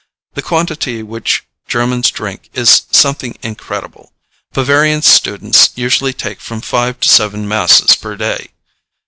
The 0.33 0.41
quantity 0.41 1.03
which 1.03 1.43
Germans 1.67 2.09
drink 2.09 2.49
is 2.55 2.85
something 2.89 3.37
incredible. 3.43 4.11
Bavarian 4.51 5.03
students 5.03 5.69
usually 5.75 6.11
take 6.11 6.41
from 6.41 6.59
five 6.61 6.99
to 7.01 7.07
seven 7.07 7.47
masses 7.47 7.95
per 7.95 8.15
day. 8.15 8.49